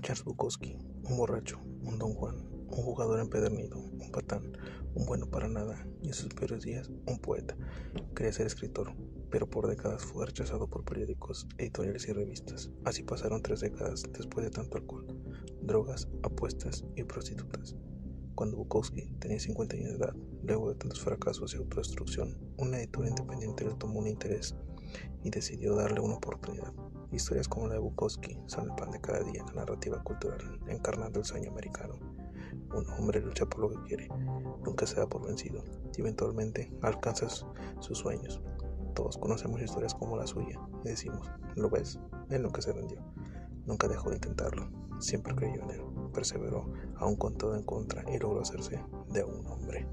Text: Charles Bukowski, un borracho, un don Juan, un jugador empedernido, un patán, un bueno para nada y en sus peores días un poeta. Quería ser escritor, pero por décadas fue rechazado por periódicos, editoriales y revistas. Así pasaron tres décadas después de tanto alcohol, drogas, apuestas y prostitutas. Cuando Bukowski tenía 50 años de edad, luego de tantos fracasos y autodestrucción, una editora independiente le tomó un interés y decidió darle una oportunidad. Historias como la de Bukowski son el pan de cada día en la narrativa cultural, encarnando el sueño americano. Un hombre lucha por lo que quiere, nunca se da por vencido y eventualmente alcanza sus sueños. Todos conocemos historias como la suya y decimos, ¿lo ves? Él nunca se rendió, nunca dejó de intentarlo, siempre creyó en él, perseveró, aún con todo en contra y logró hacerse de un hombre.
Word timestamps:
Charles 0.00 0.24
Bukowski, 0.24 0.78
un 1.04 1.16
borracho, 1.16 1.58
un 1.82 1.98
don 1.98 2.14
Juan, 2.14 2.36
un 2.36 2.82
jugador 2.82 3.20
empedernido, 3.20 3.78
un 3.78 4.10
patán, 4.10 4.52
un 4.94 5.04
bueno 5.04 5.26
para 5.26 5.48
nada 5.48 5.86
y 6.02 6.08
en 6.08 6.14
sus 6.14 6.32
peores 6.32 6.62
días 6.62 6.90
un 7.06 7.18
poeta. 7.18 7.56
Quería 8.14 8.32
ser 8.32 8.46
escritor, 8.46 8.94
pero 9.30 9.48
por 9.48 9.68
décadas 9.68 10.02
fue 10.02 10.26
rechazado 10.26 10.68
por 10.68 10.84
periódicos, 10.84 11.46
editoriales 11.58 12.08
y 12.08 12.12
revistas. 12.12 12.70
Así 12.84 13.02
pasaron 13.02 13.42
tres 13.42 13.60
décadas 13.60 14.02
después 14.12 14.44
de 14.44 14.50
tanto 14.50 14.78
alcohol, 14.78 15.06
drogas, 15.62 16.08
apuestas 16.22 16.84
y 16.96 17.04
prostitutas. 17.04 17.76
Cuando 18.34 18.56
Bukowski 18.56 19.02
tenía 19.18 19.38
50 19.38 19.76
años 19.76 19.90
de 19.90 19.96
edad, 19.96 20.14
luego 20.42 20.70
de 20.70 20.76
tantos 20.76 21.00
fracasos 21.00 21.52
y 21.52 21.58
autodestrucción, 21.58 22.38
una 22.56 22.78
editora 22.78 23.10
independiente 23.10 23.66
le 23.66 23.74
tomó 23.74 23.98
un 24.00 24.06
interés 24.06 24.54
y 25.22 25.30
decidió 25.30 25.74
darle 25.74 26.00
una 26.00 26.16
oportunidad. 26.16 26.72
Historias 27.12 27.48
como 27.48 27.66
la 27.66 27.74
de 27.74 27.80
Bukowski 27.80 28.38
son 28.46 28.70
el 28.70 28.76
pan 28.76 28.90
de 28.90 29.00
cada 29.00 29.20
día 29.20 29.40
en 29.40 29.46
la 29.46 29.64
narrativa 29.64 30.02
cultural, 30.02 30.60
encarnando 30.68 31.18
el 31.18 31.24
sueño 31.24 31.50
americano. 31.50 31.94
Un 32.74 32.88
hombre 32.90 33.20
lucha 33.20 33.46
por 33.46 33.60
lo 33.60 33.68
que 33.70 33.88
quiere, 33.88 34.08
nunca 34.64 34.86
se 34.86 34.96
da 34.96 35.08
por 35.08 35.26
vencido 35.26 35.64
y 35.96 36.00
eventualmente 36.00 36.72
alcanza 36.82 37.28
sus 37.28 37.98
sueños. 37.98 38.40
Todos 38.94 39.18
conocemos 39.18 39.60
historias 39.60 39.94
como 39.94 40.16
la 40.16 40.26
suya 40.26 40.58
y 40.84 40.88
decimos, 40.88 41.30
¿lo 41.56 41.68
ves? 41.68 41.98
Él 42.28 42.42
nunca 42.42 42.60
se 42.60 42.72
rendió, 42.72 43.00
nunca 43.66 43.88
dejó 43.88 44.10
de 44.10 44.16
intentarlo, 44.16 44.68
siempre 45.00 45.34
creyó 45.34 45.62
en 45.62 45.70
él, 45.70 45.82
perseveró, 46.12 46.72
aún 46.96 47.16
con 47.16 47.36
todo 47.36 47.56
en 47.56 47.62
contra 47.62 48.04
y 48.12 48.18
logró 48.18 48.40
hacerse 48.40 48.84
de 49.08 49.24
un 49.24 49.46
hombre. 49.46 49.88